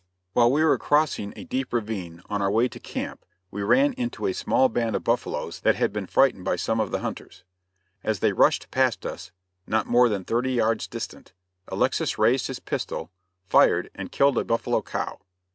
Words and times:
While 0.33 0.51
we 0.51 0.63
were 0.63 0.79
crossing 0.79 1.31
a 1.35 1.43
deep 1.43 1.71
ravine, 1.71 2.23
on 2.27 2.41
our 2.41 2.49
way 2.49 2.67
to 2.67 2.79
camp, 2.79 3.23
we 3.51 3.61
ran 3.61 3.93
into 3.93 4.25
a 4.25 4.33
small 4.33 4.67
band 4.67 4.95
of 4.95 5.03
buffaloes 5.03 5.59
that 5.59 5.75
had 5.75 5.93
been 5.93 6.07
frightened 6.07 6.43
by 6.43 6.55
some 6.55 6.79
of 6.79 6.89
the 6.89 7.01
hunters. 7.01 7.43
As 8.03 8.17
they 8.17 8.33
rushed 8.33 8.71
past 8.71 9.05
us, 9.05 9.31
not 9.67 9.85
more 9.85 10.09
than 10.09 10.25
thirty 10.25 10.53
yards 10.53 10.87
distant, 10.87 11.33
Alexis 11.67 12.17
raised 12.17 12.47
his 12.47 12.59
pistol, 12.59 13.11
fired 13.47 13.91
and 13.93 14.11
killed 14.11 14.39
a 14.39 14.43
buffalo 14.43 14.81
cow. 14.81 15.19